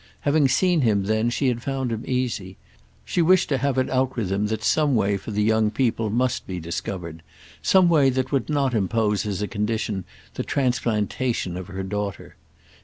[0.21, 2.57] Having seen him then she had found him easy;
[3.05, 6.09] she wished to have it out with him that some way for the young people
[6.09, 7.21] must be discovered,
[7.61, 10.03] some way that would not impose as a condition
[10.33, 12.35] the transplantation of her daughter.